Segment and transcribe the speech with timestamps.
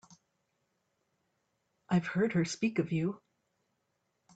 [1.87, 3.21] I've heard her speak of you.